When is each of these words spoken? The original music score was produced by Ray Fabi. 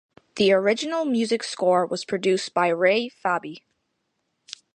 The 0.37 0.51
original 0.51 1.05
music 1.05 1.43
score 1.43 1.85
was 1.85 2.05
produced 2.05 2.55
by 2.55 2.69
Ray 2.69 3.07
Fabi. 3.23 3.57